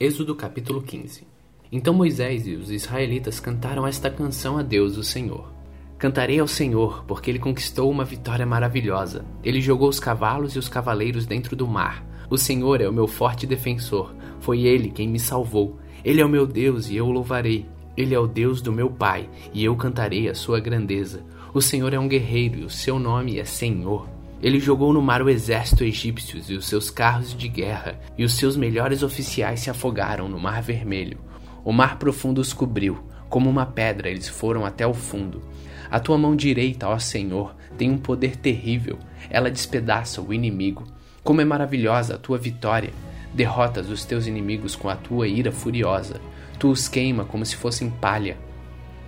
[0.00, 1.26] Êxodo capítulo 15
[1.72, 5.52] Então Moisés e os israelitas cantaram esta canção a Deus, o Senhor.
[5.98, 9.24] Cantarei ao Senhor, porque ele conquistou uma vitória maravilhosa.
[9.42, 12.06] Ele jogou os cavalos e os cavaleiros dentro do mar.
[12.30, 14.14] O Senhor é o meu forte defensor.
[14.38, 15.76] Foi ele quem me salvou.
[16.04, 17.66] Ele é o meu Deus e eu o louvarei.
[17.96, 21.24] Ele é o Deus do meu Pai, e eu cantarei a sua grandeza.
[21.52, 24.08] O Senhor é um guerreiro e o seu nome é Senhor.
[24.40, 28.34] Ele jogou no mar o exército egípcio e os seus carros de guerra, e os
[28.34, 31.18] seus melhores oficiais se afogaram no mar vermelho.
[31.64, 32.98] O mar profundo os cobriu,
[33.28, 35.42] como uma pedra eles foram até o fundo.
[35.90, 38.98] A tua mão direita, ó Senhor, tem um poder terrível,
[39.28, 40.84] ela despedaça o inimigo.
[41.24, 42.92] Como é maravilhosa a tua vitória!
[43.34, 46.20] Derrotas os teus inimigos com a tua ira furiosa.
[46.58, 48.38] Tu os queima como se fossem palha.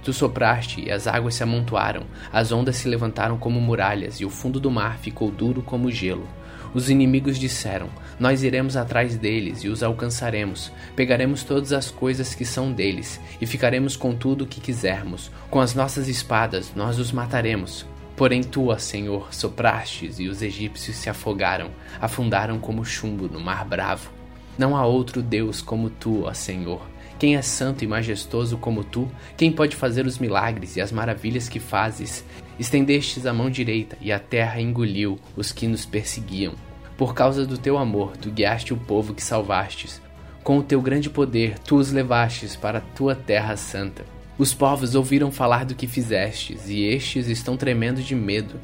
[0.02, 4.30] Tu sopraste e as águas se amontoaram, as ondas se levantaram como muralhas e o
[4.30, 6.26] fundo do mar ficou duro como gelo.
[6.72, 10.70] Os inimigos disseram: Nós iremos atrás deles e os alcançaremos.
[10.94, 15.30] Pegaremos todas as coisas que são deles e ficaremos com tudo o que quisermos.
[15.50, 17.84] Com as nossas espadas nós os mataremos.
[18.16, 23.64] Porém tu, ó Senhor, soprastes e os egípcios se afogaram, afundaram como chumbo no mar
[23.64, 24.10] bravo.
[24.58, 26.89] Não há outro Deus como tu, ó Senhor.
[27.20, 29.06] Quem é santo e majestoso como tu?
[29.36, 32.24] Quem pode fazer os milagres e as maravilhas que fazes?
[32.58, 36.54] Estendestes a mão direita e a terra engoliu os que nos perseguiam.
[36.96, 40.00] Por causa do teu amor, tu guiaste o povo que salvastes.
[40.42, 44.02] Com o teu grande poder, tu os levastes para a tua terra santa.
[44.38, 48.58] Os povos ouviram falar do que fizestes, e estes estão tremendo de medo.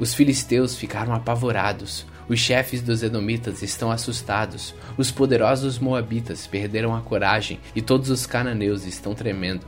[0.00, 2.06] Os filisteus ficaram apavorados.
[2.28, 8.26] Os chefes dos Edomitas estão assustados, os poderosos Moabitas perderam a coragem e todos os
[8.26, 9.64] cananeus estão tremendo.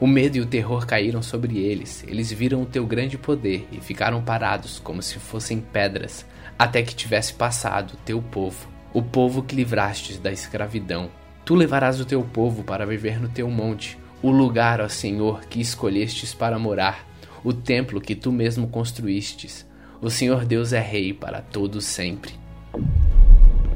[0.00, 3.80] O medo e o terror caíram sobre eles, eles viram o teu grande poder e
[3.80, 6.26] ficaram parados como se fossem pedras,
[6.58, 11.10] até que tivesse passado teu povo, o povo que livrastes da escravidão.
[11.44, 15.60] Tu levarás o teu povo para viver no teu monte, o lugar, ó Senhor, que
[15.60, 17.06] escolhestes para morar,
[17.44, 19.69] o templo que tu mesmo construístes
[20.00, 22.32] o Senhor Deus é rei para todos sempre.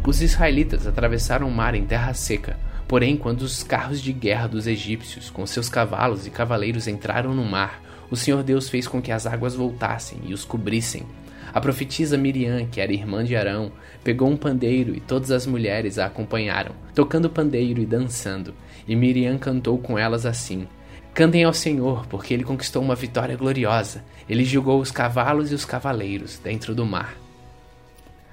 [0.06, 2.58] Os israelitas atravessaram o mar em terra seca,
[2.88, 7.44] porém, quando os carros de guerra dos egípcios, com seus cavalos e cavaleiros, entraram no
[7.44, 11.04] mar, o Senhor Deus fez com que as águas voltassem e os cobrissem.
[11.52, 13.70] A profetisa Miriam, que era irmã de Arão,
[14.02, 18.54] pegou um pandeiro e todas as mulheres a acompanharam, tocando pandeiro e dançando.
[18.88, 20.66] E Miriam cantou com elas assim:
[21.14, 24.02] Cantem ao Senhor, porque ele conquistou uma vitória gloriosa.
[24.28, 27.14] Ele julgou os cavalos e os cavaleiros dentro do mar.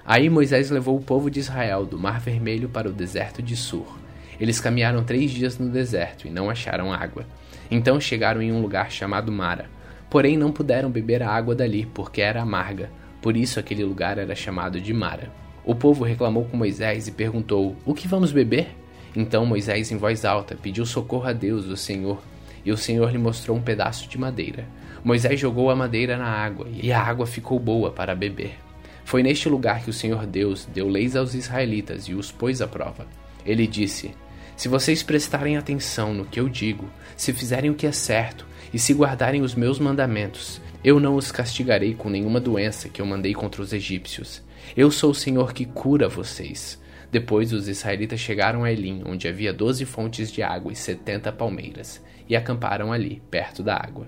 [0.04, 4.00] Aí Moisés levou o povo de Israel do Mar Vermelho para o deserto de Sur.
[4.40, 7.24] Eles caminharam três dias no deserto e não acharam água.
[7.70, 9.70] Então chegaram em um lugar chamado Mara.
[10.10, 12.90] Porém não puderam beber a água dali, porque era amarga.
[13.22, 15.32] Por isso aquele lugar era chamado de Mara.
[15.64, 18.76] O povo reclamou com Moisés e perguntou: O que vamos beber?
[19.16, 22.20] Então Moisés, em voz alta, pediu socorro a Deus, o Senhor,
[22.66, 24.68] e o Senhor lhe mostrou um pedaço de madeira.
[25.04, 28.58] Moisés jogou a madeira na água, e a água ficou boa para beber.
[29.04, 32.68] Foi neste lugar que o Senhor Deus deu leis aos israelitas e os pôs à
[32.68, 33.08] prova.
[33.46, 34.12] Ele disse:
[34.56, 36.86] Se vocês prestarem atenção no que eu digo,
[37.18, 41.32] se fizerem o que é certo e se guardarem os meus mandamentos, eu não os
[41.32, 44.42] castigarei com nenhuma doença que eu mandei contra os egípcios.
[44.76, 46.81] Eu sou o Senhor que cura vocês.
[47.12, 52.02] Depois os israelitas chegaram a Elim, onde havia doze fontes de água e setenta palmeiras
[52.30, 54.08] e acamparam ali, perto da água.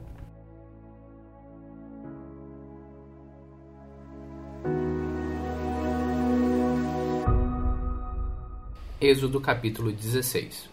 [9.01, 10.69] Êxodo capítulo 16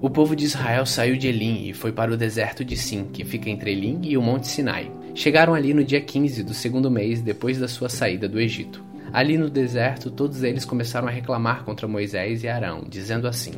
[0.00, 3.24] O povo de Israel saiu de Elim e foi para o deserto de Sim, que
[3.24, 4.92] fica entre Elim e o Monte Sinai.
[5.12, 8.87] Chegaram ali no dia 15 do segundo mês depois da sua saída do Egito.
[9.12, 13.52] Ali no deserto, todos eles começaram a reclamar contra Moisés e Arão, dizendo assim: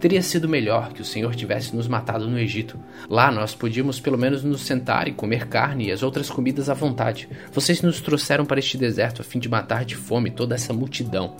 [0.00, 2.78] Teria sido melhor que o Senhor tivesse nos matado no Egito.
[3.08, 6.74] Lá nós podíamos pelo menos nos sentar e comer carne e as outras comidas à
[6.74, 7.28] vontade.
[7.52, 11.36] Vocês nos trouxeram para este deserto a fim de matar de fome toda essa multidão.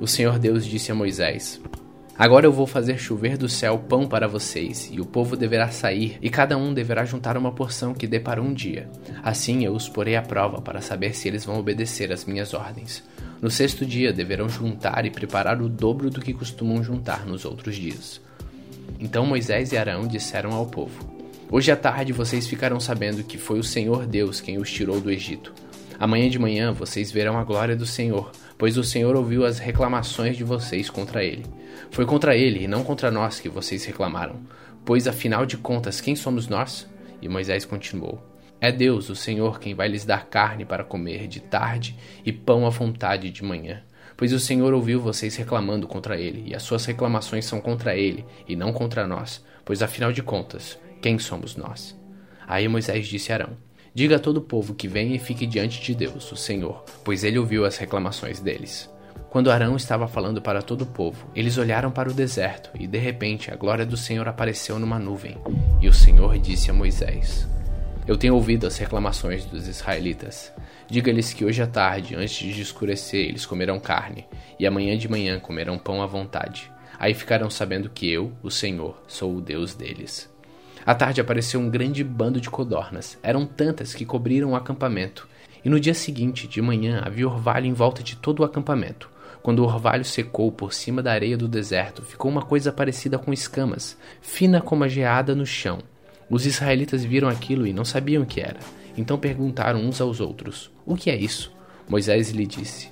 [0.00, 1.60] O Senhor Deus disse a Moisés:
[2.18, 6.18] Agora eu vou fazer chover do céu pão para vocês, e o povo deverá sair,
[6.20, 8.88] e cada um deverá juntar uma porção que dê para um dia.
[9.22, 13.02] Assim eu os porei à prova para saber se eles vão obedecer às minhas ordens.
[13.40, 17.76] No sexto dia deverão juntar e preparar o dobro do que costumam juntar nos outros
[17.76, 18.20] dias.
[19.00, 21.12] Então Moisés e Arão disseram ao povo:
[21.50, 25.10] Hoje à tarde vocês ficarão sabendo que foi o Senhor Deus quem os tirou do
[25.10, 25.52] Egito.
[25.98, 28.32] Amanhã de manhã vocês verão a glória do Senhor,
[28.62, 31.44] pois o Senhor ouviu as reclamações de vocês contra ele.
[31.90, 34.38] Foi contra ele e não contra nós que vocês reclamaram,
[34.84, 36.88] pois afinal de contas, quem somos nós?
[37.20, 38.22] E Moisés continuou:
[38.60, 42.64] é Deus, o Senhor, quem vai lhes dar carne para comer de tarde e pão
[42.64, 43.82] à vontade de manhã.
[44.16, 48.24] pois o Senhor ouviu vocês reclamando contra ele, e as suas reclamações são contra ele,
[48.46, 52.00] e não contra nós, pois afinal de contas, quem somos nós?
[52.46, 53.56] Aí Moisés disse a Arão:
[53.94, 57.24] Diga a todo o povo que venha e fique diante de Deus, o Senhor, pois
[57.24, 58.90] ele ouviu as reclamações deles.
[59.28, 62.96] Quando Arão estava falando para todo o povo, eles olharam para o deserto, e de
[62.96, 65.36] repente a glória do Senhor apareceu numa nuvem.
[65.78, 67.46] E o Senhor disse a Moisés:
[68.06, 70.50] Eu tenho ouvido as reclamações dos israelitas.
[70.88, 74.26] Diga-lhes que hoje à tarde, antes de escurecer, eles comerão carne,
[74.58, 76.72] e amanhã de manhã comerão pão à vontade.
[76.98, 80.31] Aí ficarão sabendo que eu, o Senhor, sou o Deus deles.
[80.84, 83.16] À tarde apareceu um grande bando de codornas.
[83.22, 85.28] Eram tantas que cobriram o acampamento.
[85.64, 89.08] E no dia seguinte, de manhã, havia orvalho em volta de todo o acampamento.
[89.42, 93.32] Quando o orvalho secou por cima da areia do deserto, ficou uma coisa parecida com
[93.32, 95.78] escamas, fina como a geada no chão.
[96.28, 98.58] Os israelitas viram aquilo e não sabiam o que era.
[98.96, 101.52] Então perguntaram uns aos outros: O que é isso?
[101.88, 102.88] Moisés lhe disse: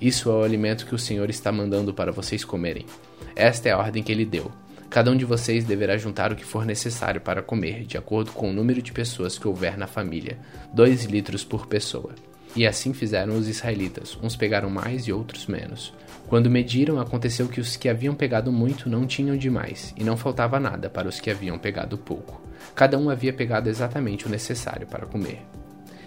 [0.00, 2.86] Isso é o alimento que o Senhor está mandando para vocês comerem.
[3.34, 4.50] Esta é a ordem que ele deu.
[4.92, 8.50] Cada um de vocês deverá juntar o que for necessário para comer, de acordo com
[8.50, 10.36] o número de pessoas que houver na família,
[10.70, 12.14] dois litros por pessoa.
[12.54, 15.94] E assim fizeram os israelitas, uns pegaram mais e outros menos.
[16.28, 20.60] Quando mediram, aconteceu que os que haviam pegado muito não tinham demais, e não faltava
[20.60, 22.42] nada para os que haviam pegado pouco.
[22.74, 25.40] Cada um havia pegado exatamente o necessário para comer.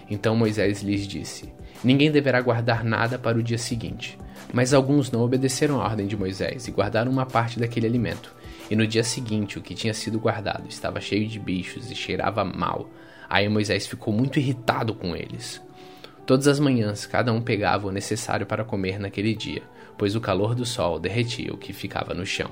[0.07, 1.51] Então Moisés lhes disse:
[1.83, 4.15] Ninguém deverá guardar nada para o dia seguinte.
[4.53, 8.35] Mas alguns não obedeceram à ordem de Moisés e guardaram uma parte daquele alimento.
[8.69, 12.43] E no dia seguinte, o que tinha sido guardado estava cheio de bichos e cheirava
[12.43, 12.89] mal.
[13.29, 15.61] Aí Moisés ficou muito irritado com eles.
[16.25, 19.61] Todas as manhãs, cada um pegava o necessário para comer naquele dia,
[19.95, 22.49] pois o calor do sol derretia o que ficava no chão.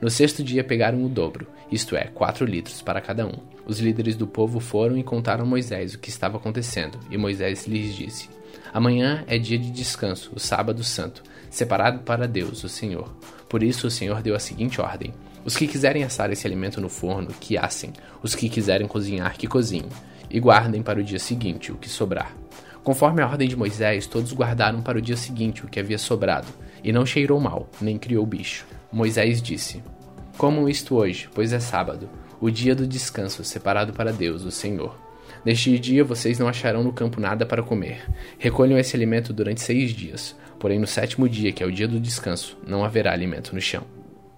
[0.00, 3.34] No sexto dia pegaram o dobro, isto é, quatro litros para cada um.
[3.64, 7.66] Os líderes do povo foram e contaram a Moisés o que estava acontecendo, e Moisés
[7.66, 8.28] lhes disse:
[8.72, 13.14] Amanhã é dia de descanso, o sábado santo, separado para Deus, o Senhor.
[13.48, 15.14] Por isso o Senhor deu a seguinte ordem:
[15.44, 17.92] Os que quiserem assar esse alimento no forno, que assem,
[18.22, 19.90] os que quiserem cozinhar, que cozinhem,
[20.30, 22.34] e guardem para o dia seguinte o que sobrar.
[22.82, 26.48] Conforme a ordem de Moisés, todos guardaram para o dia seguinte o que havia sobrado,
[26.82, 28.66] e não cheirou mal, nem criou bicho.
[28.90, 29.82] Moisés disse:
[30.38, 32.08] Comam isto hoje, pois é sábado,
[32.40, 34.98] o dia do descanso separado para Deus, o Senhor.
[35.44, 38.10] Neste dia vocês não acharão no campo nada para comer.
[38.38, 42.00] Recolham esse alimento durante seis dias, porém no sétimo dia, que é o dia do
[42.00, 43.84] descanso, não haverá alimento no chão.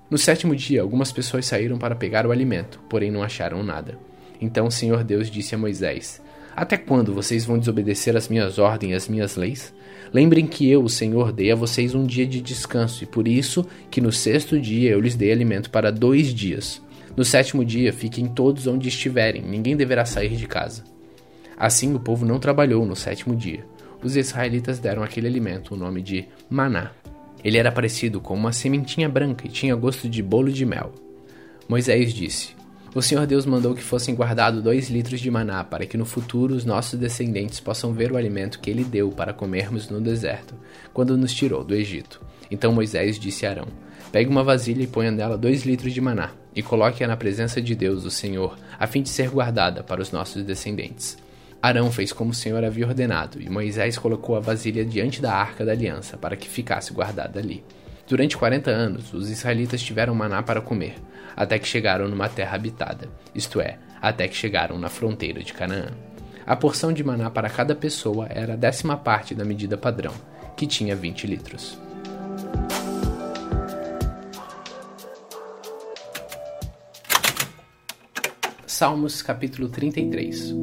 [0.08, 3.98] No sétimo dia, algumas pessoas saíram para pegar o alimento, porém não acharam nada.
[4.40, 6.22] Então o Senhor Deus disse a Moisés:
[6.54, 9.74] Até quando vocês vão desobedecer as minhas ordens e as minhas leis?
[10.12, 13.66] Lembrem que eu, o Senhor, dei a vocês um dia de descanso, e por isso
[13.90, 16.80] que no sexto dia eu lhes dei alimento para dois dias.
[17.16, 20.84] No sétimo dia fiquem todos onde estiverem, ninguém deverá sair de casa.
[21.56, 23.64] Assim o povo não trabalhou no sétimo dia.
[24.02, 26.92] Os israelitas deram aquele alimento o nome de maná.
[27.46, 30.92] Ele era parecido com uma sementinha branca e tinha gosto de bolo de mel.
[31.68, 32.56] Moisés disse:
[32.92, 36.56] o Senhor Deus mandou que fossem guardados dois litros de maná, para que no futuro
[36.56, 40.56] os nossos descendentes possam ver o alimento que ele deu para comermos no deserto,
[40.92, 42.20] quando nos tirou do Egito.
[42.50, 43.68] Então Moisés disse a Arão:
[44.10, 47.76] Pegue uma vasilha e ponha nela dois litros de maná, e coloque-a na presença de
[47.76, 51.16] Deus, o Senhor, a fim de ser guardada para os nossos descendentes.
[51.66, 55.64] Arão fez como o Senhor havia ordenado, e Moisés colocou a vasilha diante da arca
[55.64, 57.64] da aliança, para que ficasse guardada ali.
[58.06, 60.94] Durante 40 anos, os israelitas tiveram maná para comer,
[61.34, 65.88] até que chegaram numa terra habitada, isto é, até que chegaram na fronteira de Canaã.
[66.46, 70.14] A porção de maná para cada pessoa era a décima parte da medida padrão,
[70.56, 71.76] que tinha 20 litros.
[78.64, 80.54] Salmos capítulo 33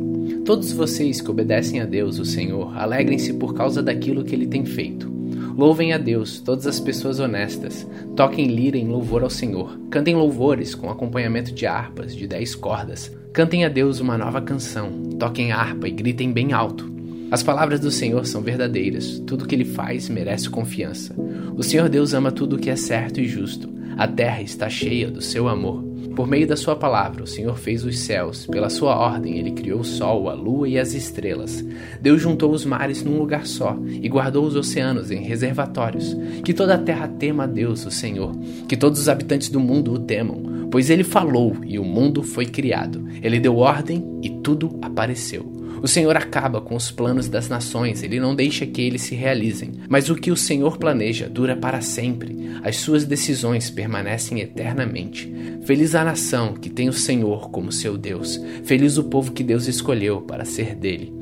[0.46, 4.66] Todos vocês que obedecem a Deus, o Senhor, alegrem-se por causa daquilo que ele tem
[4.66, 5.14] feito
[5.56, 7.88] Louvem a Deus, todas as pessoas honestas.
[8.16, 9.80] Toquem lira em louvor ao Senhor.
[9.92, 13.16] Cantem louvores com acompanhamento de harpas de dez cordas.
[13.32, 14.92] Cantem a Deus uma nova canção.
[15.20, 16.92] Toquem harpa e gritem bem alto.
[17.30, 19.20] As palavras do Senhor são verdadeiras.
[19.28, 21.16] Tudo que ele faz merece confiança.
[21.56, 23.70] O Senhor Deus ama tudo o que é certo e justo.
[23.96, 25.93] A terra está cheia do seu amor.
[26.16, 29.80] Por meio da sua palavra, o Senhor fez os céus, pela sua ordem, ele criou
[29.80, 31.66] o sol, a lua e as estrelas.
[32.00, 36.16] Deus juntou os mares num lugar só e guardou os oceanos em reservatórios.
[36.44, 38.32] Que toda a terra tema a Deus, o Senhor,
[38.68, 42.46] que todos os habitantes do mundo o temam, pois ele falou e o mundo foi
[42.46, 43.04] criado.
[43.22, 45.63] Ele deu ordem e tudo apareceu.
[45.84, 49.72] O Senhor acaba com os planos das nações, ele não deixa que eles se realizem.
[49.90, 55.30] Mas o que o Senhor planeja dura para sempre, as suas decisões permanecem eternamente.
[55.66, 59.68] Feliz a nação que tem o Senhor como seu Deus, feliz o povo que Deus
[59.68, 61.14] escolheu para ser dele.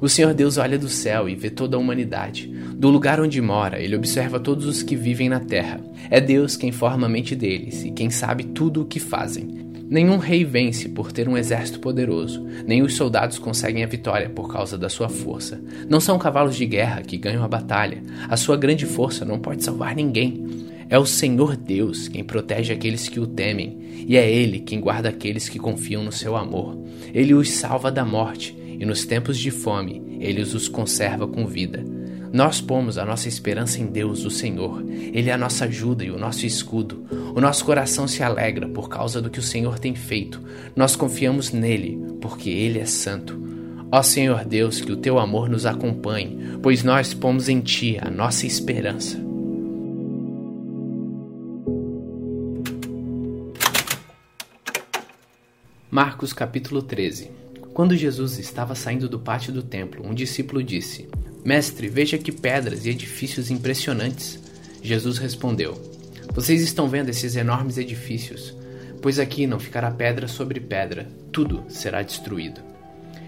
[0.00, 2.46] O Senhor Deus olha do céu e vê toda a humanidade.
[2.76, 5.80] Do lugar onde mora, ele observa todos os que vivem na terra.
[6.08, 9.63] É Deus quem forma a mente deles e quem sabe tudo o que fazem.
[9.88, 14.50] Nenhum rei vence por ter um exército poderoso, nem os soldados conseguem a vitória por
[14.50, 15.60] causa da sua força.
[15.88, 19.62] Não são cavalos de guerra que ganham a batalha, a sua grande força não pode
[19.62, 20.64] salvar ninguém.
[20.88, 25.08] É o Senhor Deus quem protege aqueles que o temem, e é Ele quem guarda
[25.08, 26.78] aqueles que confiam no seu amor.
[27.12, 31.93] Ele os salva da morte, e nos tempos de fome, Ele os conserva com vida.
[32.34, 34.84] Nós pomos a nossa esperança em Deus, o Senhor.
[34.90, 37.06] Ele é a nossa ajuda e o nosso escudo.
[37.32, 40.42] O nosso coração se alegra por causa do que o Senhor tem feito.
[40.74, 43.40] Nós confiamos nele, porque ele é santo.
[43.88, 48.10] Ó Senhor Deus, que o teu amor nos acompanhe, pois nós pomos em ti a
[48.10, 49.16] nossa esperança.
[55.88, 57.30] Marcos capítulo 13
[57.72, 61.08] Quando Jesus estava saindo do pátio do templo, um discípulo disse:
[61.44, 64.40] Mestre, veja que pedras e edifícios impressionantes.
[64.82, 65.74] Jesus respondeu:
[66.32, 68.54] Vocês estão vendo esses enormes edifícios?
[69.02, 72.62] Pois aqui não ficará pedra sobre pedra, tudo será destruído.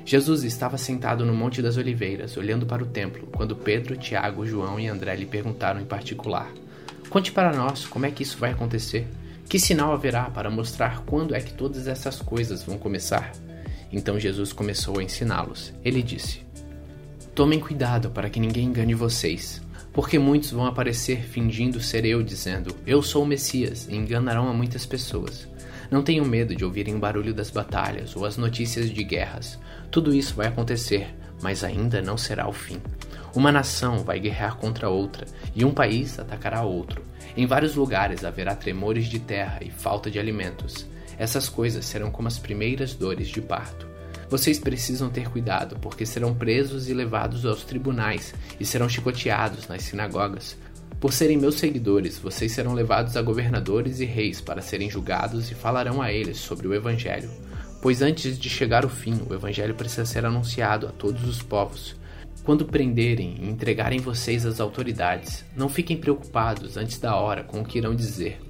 [0.06, 4.80] Jesus estava sentado no Monte das Oliveiras, olhando para o templo, quando Pedro, Tiago, João
[4.80, 6.50] e André lhe perguntaram em particular:
[7.10, 9.06] Conte para nós como é que isso vai acontecer.
[9.46, 13.32] Que sinal haverá para mostrar quando é que todas essas coisas vão começar?
[13.92, 15.74] Então Jesus começou a ensiná-los.
[15.84, 16.45] Ele disse:
[17.36, 19.60] Tomem cuidado para que ninguém engane vocês,
[19.92, 24.54] porque muitos vão aparecer fingindo ser eu, dizendo: Eu sou o Messias, e enganarão a
[24.54, 25.46] muitas pessoas.
[25.90, 29.58] Não tenham medo de ouvirem o barulho das batalhas ou as notícias de guerras.
[29.90, 32.80] Tudo isso vai acontecer, mas ainda não será o fim.
[33.34, 37.02] Uma nação vai guerrear contra outra, e um país atacará outro.
[37.36, 40.86] Em vários lugares haverá tremores de terra e falta de alimentos.
[41.18, 43.95] Essas coisas serão como as primeiras dores de parto.
[44.28, 49.82] Vocês precisam ter cuidado, porque serão presos e levados aos tribunais e serão chicoteados nas
[49.82, 50.56] sinagogas.
[50.98, 55.54] Por serem meus seguidores, vocês serão levados a governadores e reis para serem julgados e
[55.54, 57.30] falarão a eles sobre o Evangelho.
[57.80, 61.94] Pois antes de chegar o fim, o Evangelho precisa ser anunciado a todos os povos.
[62.42, 67.64] Quando prenderem e entregarem vocês às autoridades, não fiquem preocupados antes da hora com o
[67.64, 68.40] que irão dizer.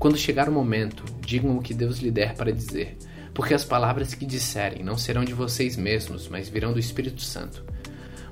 [0.00, 2.96] Quando chegar o momento, digam o que Deus lhe der para dizer
[3.34, 7.64] porque as palavras que disserem não serão de vocês mesmos, mas virão do Espírito Santo.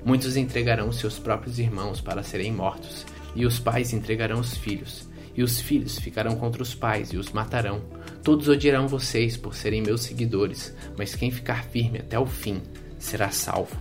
[0.04, 3.04] Muitos entregarão seus próprios irmãos para serem mortos,
[3.34, 7.30] e os pais entregarão os filhos, e os filhos ficarão contra os pais e os
[7.30, 7.82] matarão.
[8.22, 12.60] Todos odiarão vocês por serem meus seguidores, mas quem ficar firme até o fim
[12.98, 13.76] será salvo.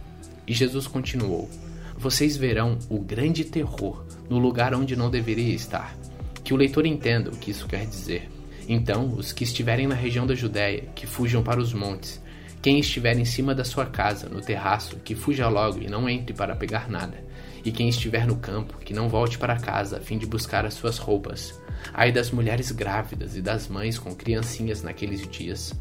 [0.47, 1.49] E Jesus continuou:
[1.97, 5.95] Vocês verão o grande terror no lugar onde não deveria estar.
[6.43, 8.29] Que o leitor entenda o que isso quer dizer.
[8.71, 12.21] Então, os que estiverem na região da Judéia, que fujam para os montes.
[12.61, 16.35] Quem estiver em cima da sua casa, no terraço, que fuja logo e não entre
[16.35, 17.17] para pegar nada.
[17.65, 20.75] E quem estiver no campo, que não volte para casa a fim de buscar as
[20.75, 21.59] suas roupas.
[21.91, 25.73] Ai das mulheres grávidas e das mães com criancinhas naqueles dias.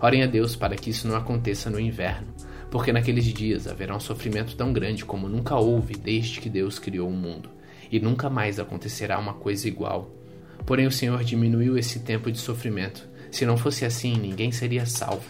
[0.00, 2.28] Orem a Deus para que isso não aconteça no inverno,
[2.70, 7.08] porque naqueles dias haverá um sofrimento tão grande como nunca houve desde que Deus criou
[7.08, 7.50] o mundo,
[7.90, 10.15] e nunca mais acontecerá uma coisa igual.
[10.64, 13.06] Porém, o Senhor diminuiu esse tempo de sofrimento.
[13.30, 15.24] Se não fosse assim, ninguém seria salvo.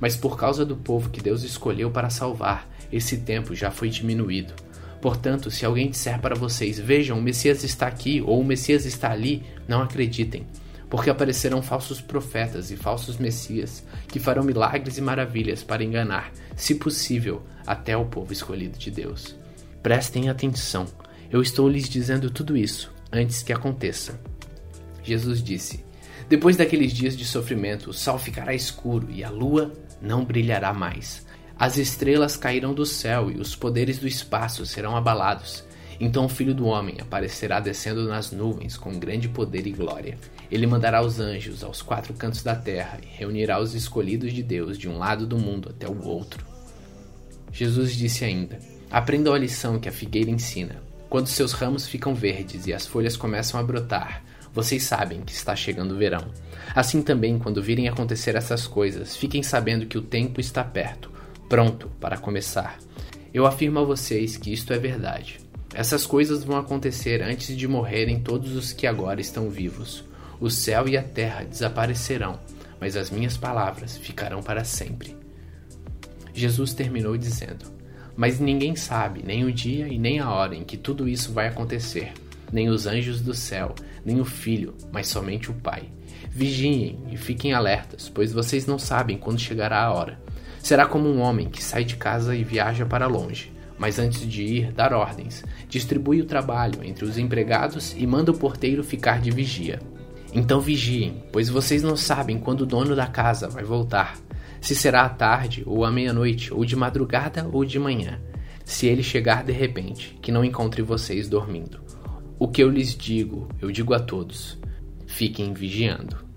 [0.00, 4.54] Mas por causa do povo que Deus escolheu para salvar, esse tempo já foi diminuído.
[5.00, 9.10] Portanto, se alguém disser para vocês: Vejam, o Messias está aqui ou o Messias está
[9.10, 10.46] ali, não acreditem,
[10.88, 16.74] porque aparecerão falsos profetas e falsos Messias que farão milagres e maravilhas para enganar, se
[16.74, 19.34] possível, até o povo escolhido de Deus.
[19.82, 20.86] Prestem atenção,
[21.30, 24.20] eu estou lhes dizendo tudo isso antes que aconteça.
[25.02, 25.84] Jesus disse:
[26.28, 31.26] Depois daqueles dias de sofrimento, o sol ficará escuro e a lua não brilhará mais.
[31.58, 35.62] As estrelas cairão do céu e os poderes do espaço serão abalados.
[36.00, 40.16] Então o Filho do Homem aparecerá descendo nas nuvens com grande poder e glória.
[40.50, 44.78] Ele mandará os anjos aos quatro cantos da terra e reunirá os escolhidos de Deus
[44.78, 46.46] de um lado do mundo até o outro.
[47.52, 48.58] Jesus disse ainda:
[48.90, 50.82] Aprendam a lição que a figueira ensina.
[51.10, 55.54] Quando seus ramos ficam verdes e as folhas começam a brotar, vocês sabem que está
[55.54, 56.26] chegando o verão.
[56.74, 61.10] Assim também, quando virem acontecer essas coisas, fiquem sabendo que o tempo está perto,
[61.48, 62.78] pronto para começar.
[63.32, 65.38] Eu afirmo a vocês que isto é verdade.
[65.72, 70.04] Essas coisas vão acontecer antes de morrerem todos os que agora estão vivos.
[70.40, 72.40] O céu e a terra desaparecerão,
[72.80, 75.16] mas as minhas palavras ficarão para sempre.
[76.34, 77.66] Jesus terminou dizendo:
[78.16, 81.46] Mas ninguém sabe nem o dia e nem a hora em que tudo isso vai
[81.46, 82.12] acontecer
[82.52, 85.84] nem os anjos do céu, nem o Filho, mas somente o Pai.
[86.30, 90.20] Vigiem e fiquem alertas, pois vocês não sabem quando chegará a hora.
[90.62, 94.42] Será como um homem que sai de casa e viaja para longe, mas antes de
[94.42, 99.30] ir, dar ordens, distribui o trabalho entre os empregados e manda o porteiro ficar de
[99.30, 99.80] vigia.
[100.32, 104.16] Então vigiem, pois vocês não sabem quando o dono da casa vai voltar,
[104.60, 108.20] se será à tarde ou à meia-noite, ou de madrugada ou de manhã.
[108.64, 111.80] Se ele chegar de repente, que não encontre vocês dormindo.
[112.40, 114.56] O que eu lhes digo, eu digo a todos:
[115.06, 116.29] fiquem vigiando.